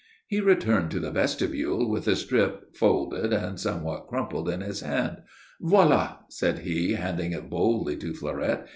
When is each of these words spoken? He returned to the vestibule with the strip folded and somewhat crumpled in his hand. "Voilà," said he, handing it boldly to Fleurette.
He 0.25 0.39
returned 0.39 0.89
to 0.89 0.99
the 0.99 1.11
vestibule 1.11 1.87
with 1.87 2.05
the 2.05 2.15
strip 2.15 2.75
folded 2.75 3.31
and 3.31 3.59
somewhat 3.59 4.07
crumpled 4.07 4.49
in 4.49 4.61
his 4.61 4.79
hand. 4.79 5.17
"Voilà," 5.61 6.23
said 6.27 6.57
he, 6.61 6.93
handing 6.93 7.33
it 7.33 7.51
boldly 7.51 7.97
to 7.97 8.11
Fleurette. 8.15 8.65